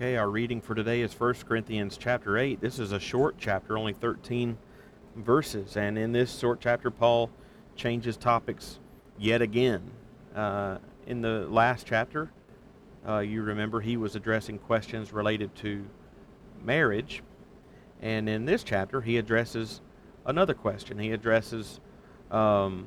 Okay, 0.00 0.16
our 0.16 0.30
reading 0.30 0.60
for 0.60 0.76
today 0.76 1.00
is 1.00 1.12
1 1.18 1.34
Corinthians 1.48 1.98
chapter 1.98 2.38
8. 2.38 2.60
This 2.60 2.78
is 2.78 2.92
a 2.92 3.00
short 3.00 3.34
chapter, 3.36 3.76
only 3.76 3.92
13 3.92 4.56
verses. 5.16 5.76
And 5.76 5.98
in 5.98 6.12
this 6.12 6.38
short 6.38 6.60
chapter, 6.60 6.88
Paul 6.88 7.30
changes 7.74 8.16
topics 8.16 8.78
yet 9.18 9.42
again. 9.42 9.90
Uh, 10.36 10.78
in 11.08 11.20
the 11.20 11.48
last 11.48 11.84
chapter, 11.84 12.30
uh, 13.08 13.18
you 13.18 13.42
remember 13.42 13.80
he 13.80 13.96
was 13.96 14.14
addressing 14.14 14.60
questions 14.60 15.12
related 15.12 15.52
to 15.56 15.84
marriage. 16.62 17.24
And 18.00 18.28
in 18.28 18.44
this 18.44 18.62
chapter, 18.62 19.00
he 19.00 19.16
addresses 19.16 19.80
another 20.24 20.54
question. 20.54 21.00
He 21.00 21.10
addresses 21.10 21.80
um, 22.30 22.86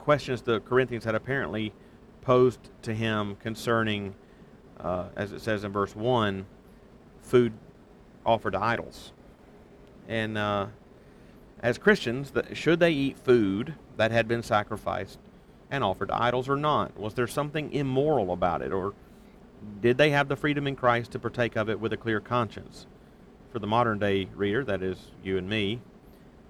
questions 0.00 0.42
the 0.42 0.58
Corinthians 0.58 1.04
had 1.04 1.14
apparently 1.14 1.72
posed 2.20 2.68
to 2.82 2.94
him 2.94 3.36
concerning 3.36 4.16
uh, 4.82 5.04
as 5.16 5.32
it 5.32 5.40
says 5.40 5.64
in 5.64 5.72
verse 5.72 5.94
1, 5.94 6.46
food 7.22 7.52
offered 8.24 8.52
to 8.52 8.62
idols. 8.62 9.12
And 10.08 10.36
uh, 10.36 10.66
as 11.60 11.78
Christians, 11.78 12.32
should 12.52 12.80
they 12.80 12.92
eat 12.92 13.18
food 13.18 13.74
that 13.96 14.10
had 14.10 14.26
been 14.26 14.42
sacrificed 14.42 15.18
and 15.70 15.84
offered 15.84 16.08
to 16.08 16.22
idols 16.22 16.48
or 16.48 16.56
not? 16.56 16.98
Was 16.98 17.14
there 17.14 17.26
something 17.26 17.72
immoral 17.72 18.32
about 18.32 18.62
it? 18.62 18.72
Or 18.72 18.94
did 19.80 19.98
they 19.98 20.10
have 20.10 20.28
the 20.28 20.36
freedom 20.36 20.66
in 20.66 20.76
Christ 20.76 21.12
to 21.12 21.18
partake 21.18 21.56
of 21.56 21.68
it 21.68 21.78
with 21.78 21.92
a 21.92 21.96
clear 21.96 22.20
conscience? 22.20 22.86
For 23.52 23.58
the 23.58 23.66
modern 23.66 23.98
day 23.98 24.28
reader, 24.34 24.64
that 24.64 24.82
is 24.82 24.98
you 25.22 25.36
and 25.36 25.48
me, 25.48 25.80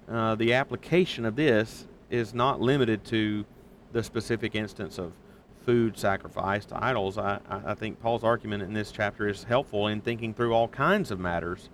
uh, 0.09 0.35
the 0.35 0.53
application 0.53 1.25
of 1.25 1.35
this 1.35 1.87
is 2.09 2.33
not 2.33 2.61
limited 2.61 3.03
to 3.05 3.45
the 3.91 4.03
specific 4.03 4.55
instance 4.55 4.97
of 4.97 5.13
food 5.65 5.97
sacrificed 5.97 6.69
to 6.69 6.83
idols, 6.83 7.17
I, 7.17 7.39
I 7.49 7.73
think 7.73 7.99
Paul's 8.01 8.23
argument 8.23 8.63
in 8.63 8.73
this 8.73 8.91
chapter 8.91 9.27
is 9.27 9.43
helpful 9.43 9.87
in 9.87 10.01
thinking 10.01 10.33
through 10.33 10.53
all 10.53 10.67
kinds 10.67 11.11
of 11.11 11.19
matters 11.19 11.69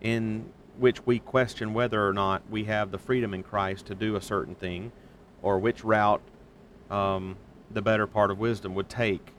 in 0.00 0.50
which 0.78 1.06
we 1.06 1.18
question 1.18 1.72
whether 1.72 2.06
or 2.06 2.12
not 2.12 2.42
we 2.50 2.64
have 2.64 2.90
the 2.90 2.98
freedom 2.98 3.32
in 3.32 3.42
Christ 3.42 3.86
to 3.86 3.94
do 3.94 4.16
a 4.16 4.20
certain 4.20 4.54
thing 4.54 4.92
or 5.42 5.58
which 5.58 5.84
route 5.84 6.20
um, 6.90 7.36
the 7.70 7.82
better 7.82 8.06
part 8.06 8.30
of 8.30 8.38
wisdom 8.38 8.74
would 8.74 8.88
take 8.88 9.32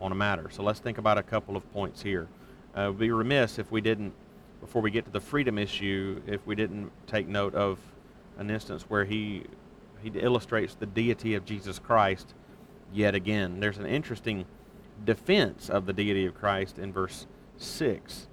on 0.00 0.12
a 0.12 0.14
matter. 0.14 0.50
So 0.50 0.62
let's 0.62 0.80
think 0.80 0.98
about 0.98 1.18
a 1.18 1.22
couple 1.22 1.56
of 1.56 1.72
points 1.72 2.02
here. 2.02 2.26
Uh, 2.74 2.90
be 2.90 3.10
remiss 3.10 3.58
if 3.58 3.70
we 3.70 3.80
didn't, 3.80 4.12
before 4.60 4.82
we 4.82 4.90
get 4.90 5.04
to 5.04 5.10
the 5.10 5.20
freedom 5.20 5.58
issue, 5.58 6.20
if 6.26 6.44
we 6.46 6.54
didn't 6.54 6.90
take 7.06 7.28
note 7.28 7.54
of 7.54 7.78
an 8.38 8.50
instance 8.50 8.84
where 8.88 9.04
he 9.04 9.44
he 10.02 10.10
illustrates 10.18 10.74
the 10.74 10.86
deity 10.86 11.34
of 11.34 11.46
Jesus 11.46 11.78
Christ 11.78 12.34
yet 12.92 13.14
again. 13.14 13.60
There's 13.60 13.78
an 13.78 13.86
interesting 13.86 14.44
defense 15.04 15.68
of 15.68 15.86
the 15.86 15.92
deity 15.92 16.26
of 16.26 16.34
Christ 16.34 16.78
in 16.78 16.92
verse 16.92 17.26
6. 17.56 18.28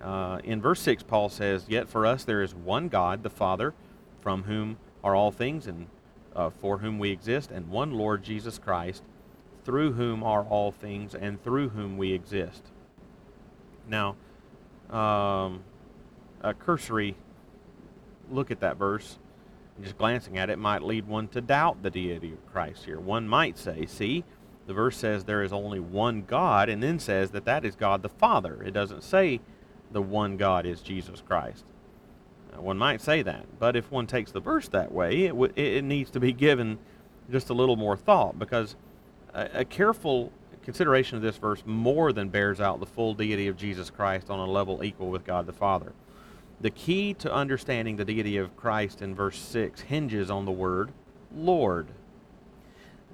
Uh, 0.00 0.38
in 0.44 0.60
verse 0.60 0.80
6, 0.80 1.02
Paul 1.04 1.28
says, 1.28 1.66
Yet 1.68 1.88
for 1.88 2.06
us 2.06 2.24
there 2.24 2.42
is 2.42 2.54
one 2.54 2.88
God, 2.88 3.22
the 3.22 3.30
Father, 3.30 3.74
from 4.20 4.44
whom 4.44 4.76
are 5.02 5.14
all 5.14 5.30
things 5.30 5.66
and 5.66 5.86
uh, 6.34 6.50
for 6.50 6.78
whom 6.78 6.98
we 6.98 7.10
exist, 7.10 7.50
and 7.50 7.68
one 7.68 7.92
Lord 7.92 8.22
Jesus 8.22 8.58
Christ, 8.58 9.02
through 9.64 9.92
whom 9.92 10.22
are 10.22 10.42
all 10.42 10.72
things 10.72 11.14
and 11.14 11.42
through 11.42 11.70
whom 11.70 11.96
we 11.96 12.12
exist. 12.12 12.64
Now, 13.88 14.16
um, 14.90 15.62
a 16.42 16.52
cursory 16.54 17.16
look 18.30 18.50
at 18.50 18.60
that 18.60 18.76
verse 18.76 19.18
just 19.82 19.98
glancing 19.98 20.38
at 20.38 20.50
it 20.50 20.58
might 20.58 20.82
lead 20.82 21.06
one 21.06 21.28
to 21.28 21.40
doubt 21.40 21.82
the 21.82 21.90
deity 21.90 22.32
of 22.32 22.52
Christ 22.52 22.84
here. 22.84 23.00
One 23.00 23.26
might 23.28 23.58
say, 23.58 23.86
see, 23.86 24.24
the 24.66 24.74
verse 24.74 24.96
says 24.96 25.24
there 25.24 25.42
is 25.42 25.52
only 25.52 25.80
one 25.80 26.22
God, 26.22 26.68
and 26.68 26.82
then 26.82 26.98
says 26.98 27.32
that 27.32 27.44
that 27.44 27.64
is 27.64 27.74
God 27.74 28.02
the 28.02 28.08
Father. 28.08 28.62
It 28.62 28.72
doesn't 28.72 29.02
say 29.02 29.40
the 29.92 30.02
one 30.02 30.36
God 30.36 30.64
is 30.64 30.80
Jesus 30.80 31.20
Christ. 31.20 31.64
Now, 32.52 32.62
one 32.62 32.78
might 32.78 33.00
say 33.00 33.22
that, 33.22 33.46
but 33.58 33.76
if 33.76 33.90
one 33.90 34.06
takes 34.06 34.30
the 34.30 34.40
verse 34.40 34.68
that 34.68 34.92
way, 34.92 35.24
it, 35.24 35.30
w- 35.30 35.52
it 35.56 35.84
needs 35.84 36.10
to 36.10 36.20
be 36.20 36.32
given 36.32 36.78
just 37.30 37.50
a 37.50 37.54
little 37.54 37.76
more 37.76 37.96
thought 37.96 38.38
because 38.38 38.76
a, 39.34 39.48
a 39.54 39.64
careful 39.64 40.32
consideration 40.62 41.16
of 41.16 41.22
this 41.22 41.36
verse 41.36 41.62
more 41.66 42.12
than 42.12 42.28
bears 42.28 42.60
out 42.60 42.80
the 42.80 42.86
full 42.86 43.14
deity 43.14 43.48
of 43.48 43.56
Jesus 43.56 43.90
Christ 43.90 44.30
on 44.30 44.38
a 44.38 44.46
level 44.46 44.82
equal 44.82 45.10
with 45.10 45.24
God 45.24 45.46
the 45.46 45.52
Father. 45.52 45.92
The 46.60 46.70
key 46.70 47.14
to 47.14 47.32
understanding 47.32 47.96
the 47.96 48.04
deity 48.04 48.36
of 48.36 48.56
Christ 48.56 49.02
in 49.02 49.14
verse 49.14 49.38
6 49.38 49.82
hinges 49.82 50.30
on 50.30 50.44
the 50.44 50.52
word 50.52 50.92
Lord. 51.34 51.88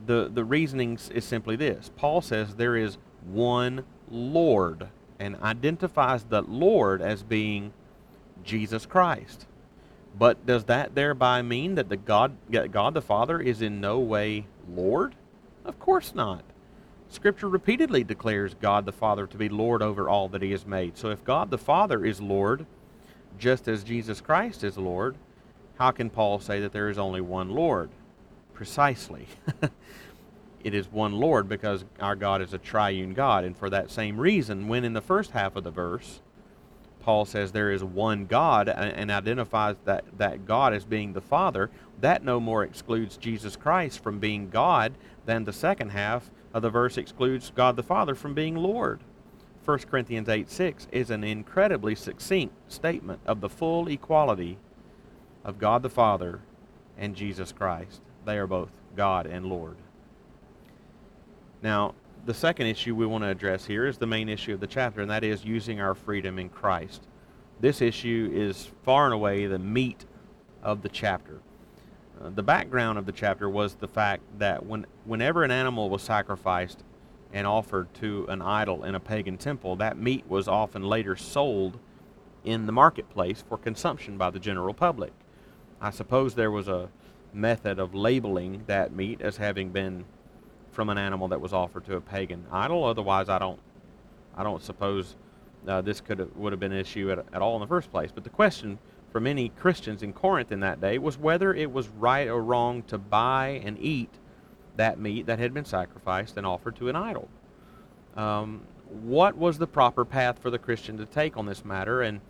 The, 0.07 0.31
the 0.33 0.45
reasoning 0.45 0.99
is 1.13 1.25
simply 1.25 1.57
this 1.57 1.91
Paul 1.97 2.21
says 2.21 2.57
there 2.57 2.77
is 2.77 2.99
one 3.25 3.85
Lord 4.11 4.89
and 5.19 5.37
identifies 5.37 6.25
the 6.25 6.43
Lord 6.43 7.03
as 7.03 7.23
being 7.23 7.73
Jesus 8.45 8.87
Christ. 8.87 9.47
But 10.19 10.45
does 10.47 10.65
that 10.65 10.95
thereby 10.95 11.43
mean 11.43 11.77
that 11.77 11.89
the 11.89 11.97
God, 11.97 12.33
God 12.51 12.95
the 12.95 13.03
Father 13.03 13.41
is 13.41 13.63
in 13.63 13.81
no 13.81 13.99
way 13.99 14.47
Lord? 14.69 15.15
Of 15.65 15.79
course 15.79 16.15
not. 16.15 16.43
Scripture 17.09 17.49
repeatedly 17.49 18.05
declares 18.05 18.55
God 18.55 18.87
the 18.87 18.93
Father 18.93 19.27
to 19.27 19.37
be 19.37 19.49
Lord 19.49 19.83
over 19.83 20.09
all 20.09 20.29
that 20.29 20.43
He 20.43 20.53
has 20.53 20.67
made. 20.67 20.97
So 20.97 21.11
if 21.11 21.25
God 21.25 21.51
the 21.51 21.59
Father 21.59 22.05
is 22.05 22.21
Lord, 22.21 22.67
just 23.41 23.67
as 23.67 23.83
Jesus 23.83 24.21
Christ 24.21 24.63
is 24.63 24.79
Lord, 24.79 25.17
how 25.79 25.91
can 25.91 26.11
Paul 26.11 26.39
say 26.39 26.61
that 26.61 26.73
there 26.73 26.91
is 26.91 26.99
only 26.99 27.21
one 27.21 27.49
Lord? 27.49 27.91
Precisely. 28.53 29.27
it 30.63 30.75
is 30.75 30.93
one 30.93 31.15
Lord 31.15 31.49
because 31.49 31.85
our 31.99 32.15
God 32.15 32.43
is 32.43 32.53
a 32.53 32.59
triune 32.59 33.15
God. 33.15 33.45
And 33.45 33.57
for 33.57 33.71
that 33.71 33.91
same 33.91 34.21
reason, 34.21 34.69
when 34.69 34.85
in 34.85 34.93
the 34.93 35.01
first 35.01 35.31
half 35.31 35.57
of 35.57 35.65
the 35.65 35.71
verse, 35.71 36.21
Paul 37.01 37.25
says 37.25 37.51
there 37.51 37.73
is 37.73 37.83
one 37.83 38.27
God 38.27 38.69
and 38.69 39.11
identifies 39.11 39.77
that, 39.87 40.05
that 40.19 40.45
God 40.45 40.75
as 40.75 40.85
being 40.85 41.15
the 41.15 41.23
Father, 41.23 41.71
that 42.01 42.23
no 42.23 42.39
more 42.41 42.63
excludes 42.63 43.17
Jesus 43.17 43.57
Christ 43.57 44.03
from 44.03 44.19
being 44.19 44.51
God 44.51 44.93
than 45.25 45.45
the 45.45 45.53
second 45.53 45.91
half 45.91 46.31
of 46.53 46.61
the 46.61 46.69
verse 46.69 46.99
excludes 46.99 47.53
God 47.55 47.77
the 47.77 47.83
Father 47.83 48.15
from 48.15 48.35
being 48.35 48.55
Lord. 48.55 49.01
1 49.65 49.79
Corinthians 49.81 50.29
8 50.29 50.51
6 50.51 50.89
is 50.91 51.11
an 51.11 51.23
incredibly 51.23 51.95
succinct 51.95 52.55
statement 52.73 53.21
of 53.27 53.41
the 53.41 53.49
full 53.49 53.89
equality 53.89 54.59
of 55.45 55.59
God 55.59 55.83
the 55.83 55.91
Father 55.91 56.41
and 56.97 57.15
Jesus 57.15 57.53
Christ. 57.53 58.01
They 58.25 58.39
are 58.39 58.47
both 58.47 58.71
God 58.97 59.27
and 59.27 59.47
Lord. 59.47 59.77
Now, 61.63 61.95
the 62.25 62.35
second 62.35 62.67
issue 62.67 62.95
we 62.95 63.07
want 63.07 63.25
to 63.25 63.29
address 63.29 63.67
here 63.67 63.87
is 63.87 63.99
the 63.99 64.07
main 64.07 64.29
issue 64.29 64.55
of 64.55 64.61
the 64.61 64.67
chapter, 64.67 65.01
and 65.01 65.11
that 65.11 65.25
is 65.25 65.45
using 65.45 65.81
our 65.81 65.95
freedom 65.95 66.39
in 66.39 66.49
Christ. 66.49 67.03
This 67.61 67.83
issue 67.83 68.31
is 68.33 68.71
far 68.83 69.07
and 69.07 69.15
away 69.15 69.47
the 69.47 69.59
meat 69.59 70.07
of 70.63 70.83
the 70.83 70.89
chapter. 70.89 71.41
Uh, 72.21 72.31
the 72.31 72.43
background 72.43 72.99
of 72.99 73.07
the 73.07 73.13
chapter 73.13 73.49
was 73.49 73.75
the 73.75 73.89
fact 73.89 74.23
that 74.39 74.65
when, 74.65 74.87
whenever 75.05 75.45
an 75.45 75.51
animal 75.51 75.89
was 75.89 76.03
sacrificed 76.03 76.83
and 77.33 77.47
offered 77.47 77.93
to 77.95 78.27
an 78.29 78.43
idol 78.43 78.85
in 78.85 78.95
a 78.95 79.01
pagan 79.01 79.37
temple, 79.37 79.77
that 79.77 79.97
meat 79.97 80.25
was 80.29 80.49
often 80.49 80.83
later 80.83 81.17
sold 81.17 81.79
in 82.45 82.67
the 82.67 82.73
marketplace 82.73 83.45
for 83.49 83.59
consumption 83.59 84.17
by 84.17 84.31
the 84.31 84.39
general 84.39 84.75
public. 84.75 85.13
I 85.81 85.91
suppose 85.91 86.35
there 86.35 86.51
was 86.51 86.69
a 86.69 86.89
method 87.33 87.79
of 87.79 87.95
labeling 87.95 88.65
that 88.67 88.93
meat 88.93 89.21
as 89.21 89.37
having 89.37 89.71
been 89.71 90.05
from 90.73 90.89
an 90.89 90.99
animal 90.99 91.29
that 91.29 91.41
was 91.41 91.53
offered 91.53 91.85
to 91.87 91.97
a 91.97 92.01
pagan 92.01 92.45
idol. 92.51 92.85
Otherwise, 92.85 93.29
I 93.29 93.39
don't, 93.39 93.61
I 94.37 94.43
don't 94.43 94.63
suppose 94.63 95.17
uh, 95.67 95.81
this 95.81 96.01
could 96.01 96.19
have, 96.19 96.35
would 96.37 96.53
have 96.53 96.61
been 96.61 96.73
an 96.73 96.79
issue 96.79 97.11
at, 97.11 97.19
at 97.33 97.43
all 97.43 97.57
in 97.57 97.61
the 97.61 97.67
first 97.67 97.91
place. 97.91 98.11
But 98.13 98.25
the 98.25 98.31
question 98.31 98.79
for 99.11 99.21
many 99.21 99.51
Christians 99.51 100.03
in 100.03 100.13
Corinth 100.13 100.53
in 100.53 100.61
that 100.61 100.81
day 100.81 100.99
was 100.99 101.19
whether 101.19 101.53
it 101.55 101.71
was 101.71 101.89
right 101.89 102.29
or 102.29 102.43
wrong 102.43 102.83
to 102.85 102.99
buy 102.99 103.61
and 103.65 103.79
eat 103.79 104.11
that 104.77 104.99
meat 104.99 105.27
that 105.27 105.39
had 105.39 105.53
been 105.53 105.65
sacrificed 105.65 106.37
and 106.37 106.47
offered 106.47 106.77
to 106.77 106.89
an 106.89 106.97
idol. 106.97 107.29
Um, 108.17 108.63
what 108.89 109.37
was 109.37 109.59
the 109.59 109.67
proper 109.67 110.05
path 110.05 110.39
for 110.41 110.51
the 110.51 110.59
Christian 110.59 110.99
to 110.99 111.07
take 111.07 111.37
on 111.37 111.47
this 111.47 111.65
matter? 111.65 112.03
And 112.03 112.21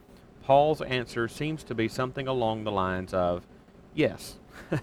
Paul's 0.42 0.82
answer 0.82 1.28
seems 1.28 1.62
to 1.64 1.74
be 1.74 1.88
something 1.88 2.26
along 2.26 2.64
the 2.64 2.72
lines 2.72 3.14
of 3.14 3.46
yes. 3.94 4.36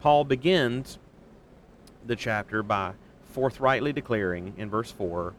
Paul 0.00 0.24
begins 0.24 0.98
the 2.06 2.16
chapter 2.16 2.62
by 2.62 2.94
forthrightly 3.24 3.92
declaring 3.92 4.54
in 4.56 4.70
verse 4.70 4.90
4 4.90 5.34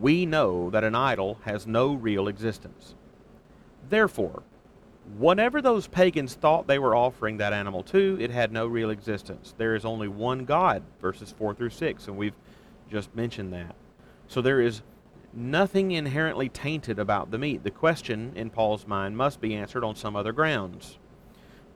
We 0.00 0.26
know 0.26 0.70
that 0.70 0.84
an 0.84 0.94
idol 0.94 1.38
has 1.44 1.66
no 1.66 1.94
real 1.94 2.28
existence. 2.28 2.94
Therefore, 3.88 4.42
whatever 5.16 5.62
those 5.62 5.86
pagans 5.86 6.34
thought 6.34 6.66
they 6.66 6.78
were 6.78 6.96
offering 6.96 7.36
that 7.36 7.52
animal 7.52 7.82
to, 7.84 8.16
it 8.20 8.30
had 8.30 8.52
no 8.52 8.66
real 8.66 8.90
existence. 8.90 9.54
There 9.56 9.74
is 9.74 9.84
only 9.84 10.08
one 10.08 10.44
God, 10.44 10.82
verses 11.00 11.32
4 11.36 11.54
through 11.54 11.70
6, 11.70 12.08
and 12.08 12.16
we've 12.16 12.34
just 12.90 13.14
mentioned 13.14 13.52
that. 13.52 13.76
So 14.26 14.42
there 14.42 14.60
is 14.60 14.82
nothing 15.32 15.92
inherently 15.92 16.48
tainted 16.48 16.98
about 16.98 17.30
the 17.30 17.38
meat. 17.38 17.62
The 17.62 17.70
question 17.70 18.32
in 18.34 18.50
Paul's 18.50 18.86
mind 18.86 19.16
must 19.16 19.40
be 19.40 19.54
answered 19.54 19.84
on 19.84 19.94
some 19.94 20.16
other 20.16 20.32
grounds. 20.32 20.98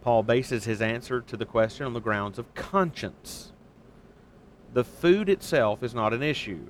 Paul 0.03 0.23
bases 0.23 0.65
his 0.65 0.81
answer 0.81 1.21
to 1.21 1.37
the 1.37 1.44
question 1.44 1.87
on 1.87 1.93
the 1.93 2.00
grounds 2.00 2.38
of 2.38 2.55
conscience. 2.55 3.53
The 4.73 4.85
food 4.85 5.29
itself 5.29 5.83
is 5.83 5.94
not 5.94 6.15
an 6.15 6.23
issue. 6.23 6.67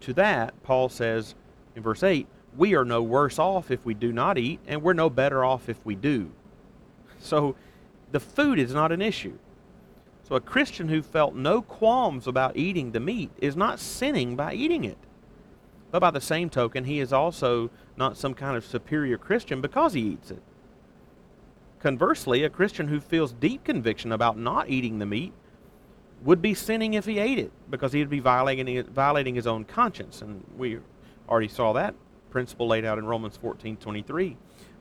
to 0.00 0.12
that, 0.14 0.60
Paul 0.62 0.88
says 0.88 1.34
in 1.74 1.82
verse 1.82 2.02
8, 2.02 2.26
we 2.56 2.74
are 2.74 2.84
no 2.84 3.02
worse 3.02 3.38
off 3.38 3.70
if 3.70 3.84
we 3.84 3.94
do 3.94 4.12
not 4.12 4.38
eat, 4.38 4.60
and 4.66 4.82
we're 4.82 4.92
no 4.92 5.10
better 5.10 5.44
off 5.44 5.68
if 5.68 5.84
we 5.84 5.94
do. 5.94 6.30
So 7.18 7.56
the 8.10 8.20
food 8.20 8.58
is 8.58 8.72
not 8.72 8.92
an 8.92 9.02
issue. 9.02 9.38
So 10.28 10.34
a 10.34 10.40
Christian 10.40 10.88
who 10.88 11.02
felt 11.02 11.34
no 11.34 11.62
qualms 11.62 12.26
about 12.26 12.56
eating 12.56 12.92
the 12.92 13.00
meat 13.00 13.30
is 13.38 13.56
not 13.56 13.80
sinning 13.80 14.36
by 14.36 14.54
eating 14.54 14.84
it. 14.84 14.98
But 15.90 16.00
by 16.00 16.10
the 16.10 16.20
same 16.20 16.50
token, 16.50 16.84
he 16.84 17.00
is 17.00 17.12
also 17.12 17.70
not 17.96 18.18
some 18.18 18.34
kind 18.34 18.56
of 18.56 18.66
superior 18.66 19.16
Christian 19.16 19.60
because 19.60 19.94
he 19.94 20.02
eats 20.02 20.30
it. 20.30 20.42
Conversely, 21.80 22.44
a 22.44 22.50
Christian 22.50 22.88
who 22.88 23.00
feels 23.00 23.32
deep 23.32 23.64
conviction 23.64 24.12
about 24.12 24.36
not 24.36 24.68
eating 24.68 24.98
the 24.98 25.06
meat 25.06 25.32
would 26.22 26.42
be 26.42 26.52
sinning 26.52 26.94
if 26.94 27.06
he 27.06 27.18
ate 27.18 27.38
it 27.38 27.52
because 27.70 27.92
he 27.92 28.00
would 28.00 28.10
be 28.10 28.20
violating, 28.20 28.82
violating 28.84 29.34
his 29.34 29.46
own 29.46 29.64
conscience. 29.64 30.20
And 30.20 30.44
we 30.58 30.78
already 31.28 31.48
saw 31.48 31.72
that 31.74 31.94
principle 32.30 32.68
laid 32.68 32.84
out 32.84 32.98
in 32.98 33.06
Romans 33.06 33.36
14:23. 33.36 34.36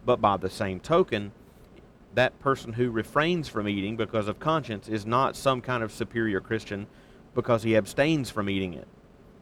But 0.05 0.21
by 0.21 0.38
the 0.38 0.49
same 0.49 0.79
token, 0.79 1.31
that 2.13 2.39
person 2.39 2.73
who 2.73 2.89
refrains 2.89 3.47
from 3.47 3.67
eating 3.67 3.95
because 3.95 4.27
of 4.27 4.39
conscience 4.39 4.88
is 4.88 5.05
not 5.05 5.35
some 5.35 5.61
kind 5.61 5.83
of 5.83 5.91
superior 5.91 6.39
Christian 6.39 6.88
because 7.35 7.63
he 7.63 7.75
abstains 7.75 8.29
from 8.29 8.49
eating 8.49 8.73
it. 8.73 8.88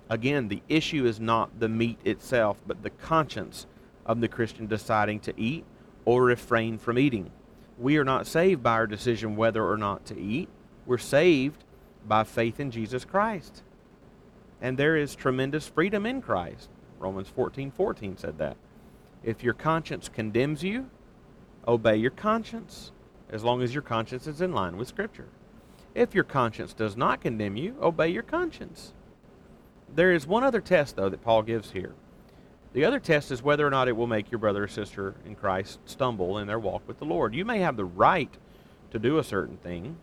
Again, 0.09 0.49
the 0.49 0.61
issue 0.67 1.05
is 1.05 1.19
not 1.19 1.59
the 1.59 1.69
meat 1.69 1.97
itself, 2.03 2.61
but 2.67 2.83
the 2.83 2.89
conscience 2.89 3.65
of 4.05 4.21
the 4.21 4.27
Christian 4.27 4.67
deciding 4.67 5.19
to 5.21 5.33
eat 5.39 5.65
or 6.03 6.23
refrain 6.23 6.77
from 6.77 6.99
eating. 6.99 7.31
We 7.77 7.97
are 7.97 8.03
not 8.03 8.27
saved 8.27 8.61
by 8.61 8.73
our 8.73 8.87
decision 8.87 9.35
whether 9.35 9.65
or 9.65 9.77
not 9.77 10.05
to 10.05 10.19
eat. 10.19 10.49
We're 10.85 10.97
saved 10.97 11.63
by 12.07 12.23
faith 12.23 12.59
in 12.59 12.71
Jesus 12.71 13.05
Christ. 13.05 13.63
And 14.61 14.77
there 14.77 14.95
is 14.95 15.15
tremendous 15.15 15.67
freedom 15.67 16.05
in 16.05 16.21
Christ. 16.21 16.69
Romans 16.99 17.29
14 17.29 17.71
14 17.71 18.17
said 18.17 18.37
that. 18.37 18.57
If 19.23 19.43
your 19.43 19.53
conscience 19.53 20.09
condemns 20.09 20.63
you, 20.63 20.89
obey 21.67 21.95
your 21.95 22.11
conscience, 22.11 22.91
as 23.29 23.43
long 23.43 23.61
as 23.61 23.73
your 23.73 23.81
conscience 23.81 24.27
is 24.27 24.41
in 24.41 24.53
line 24.53 24.77
with 24.77 24.87
Scripture. 24.87 25.27
If 25.95 26.13
your 26.13 26.23
conscience 26.23 26.73
does 26.73 26.95
not 26.95 27.21
condemn 27.21 27.55
you, 27.55 27.75
obey 27.81 28.09
your 28.09 28.23
conscience. 28.23 28.93
There 29.93 30.11
is 30.11 30.27
one 30.27 30.43
other 30.43 30.61
test, 30.61 30.95
though, 30.95 31.09
that 31.09 31.23
Paul 31.23 31.41
gives 31.41 31.71
here. 31.71 31.93
The 32.73 32.83
other 32.83 32.99
test 32.99 33.31
is 33.31 33.41
whether 33.41 33.65
or 33.65 33.69
not 33.69 33.87
it 33.87 33.95
will 33.95 34.05
make 34.05 34.29
your 34.29 34.39
brother 34.39 34.65
or 34.65 34.67
sister 34.67 35.15
in 35.25 35.35
Christ 35.35 35.79
stumble 35.85 36.37
in 36.37 36.47
their 36.47 36.59
walk 36.59 36.85
with 36.85 36.99
the 36.99 37.05
Lord. 37.05 37.33
You 37.33 37.45
may 37.45 37.59
have 37.59 37.77
the 37.77 37.85
right 37.85 38.37
to 38.91 38.99
do 38.99 39.17
a 39.17 39.23
certain 39.23 39.55
thing, 39.55 39.95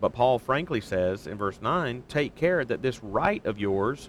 but 0.00 0.14
Paul 0.14 0.38
frankly 0.38 0.80
says 0.80 1.26
in 1.26 1.36
verse 1.36 1.60
9 1.60 2.04
take 2.08 2.34
care 2.34 2.64
that 2.64 2.80
this 2.80 3.04
right 3.04 3.44
of 3.44 3.58
yours 3.58 4.08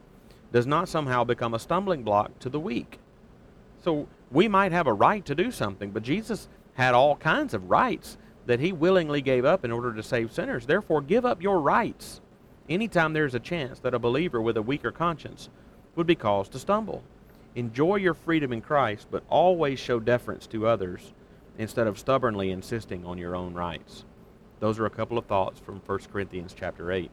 does 0.54 0.66
not 0.66 0.88
somehow 0.88 1.26
become 1.26 1.54
a 1.54 1.60
stumbling 1.60 2.04
block 2.04 2.40
to 2.40 2.48
the 2.48 2.60
weak. 2.60 3.00
So 3.84 4.08
we 4.32 4.48
might 4.48 4.72
have 4.72 4.88
a 4.88 4.94
right 4.94 5.26
to 5.26 5.36
do 5.36 5.52
something, 5.52 5.92
but 5.92 6.04
Jesus 6.04 6.48
had 6.76 6.94
all 6.94 7.18
kinds 7.18 7.54
of 7.54 7.70
rights 7.70 8.18
that 8.46 8.60
he 8.60 8.72
willingly 8.72 9.22
gave 9.22 9.44
up 9.44 9.66
in 9.66 9.72
order 9.72 9.94
to 9.94 10.04
save 10.04 10.32
sinners. 10.32 10.66
Therefore, 10.66 11.02
give 11.02 11.26
up 11.26 11.42
your 11.42 11.60
rights 11.60 12.22
anytime 12.70 13.14
there's 13.14 13.36
a 13.36 13.40
chance 13.40 13.80
that 13.80 13.94
a 13.94 14.00
believer 14.00 14.42
with 14.42 14.56
a 14.56 14.62
weaker 14.62 14.92
conscience 14.92 15.50
would 15.96 16.08
be 16.08 16.16
caused 16.16 16.52
to 16.54 16.60
stumble. 16.60 17.04
Enjoy 17.56 17.98
your 17.98 18.14
freedom 18.14 18.54
in 18.54 18.62
Christ, 18.62 19.08
but 19.12 19.24
always 19.30 19.80
show 19.80 20.00
deference 20.00 20.48
to 20.48 20.68
others 20.68 21.14
instead 21.58 21.88
of 21.88 22.00
stubbornly 22.00 22.52
insisting 22.52 23.06
on 23.06 23.18
your 23.18 23.36
own 23.36 23.54
rights. 23.54 24.06
Those 24.60 24.80
are 24.80 24.86
a 24.86 24.92
couple 24.92 25.18
of 25.18 25.26
thoughts 25.26 25.60
from 25.60 25.82
1 25.86 26.00
Corinthians 26.12 26.56
chapter 26.58 26.92
8. 26.92 27.12